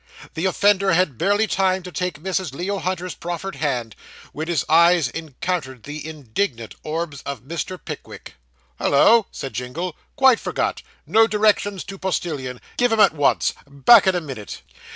[0.33, 2.53] The offender had barely time to take Mrs.
[2.55, 3.95] Leo Hunter's proffered hand,
[4.33, 7.77] when his eyes encountered the indignant orbs of Mr.
[7.85, 8.33] Pickwick.
[8.79, 9.95] 'Hollo!' said Jingle.
[10.15, 14.63] 'Quite forgot no directions to postillion give 'em at once back in a minute.